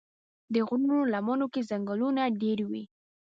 [0.53, 2.83] د غرونو لمنو کې ځنګلونه ډېر وي.